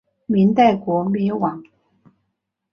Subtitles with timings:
[0.25, 1.61] 明代国灭亡。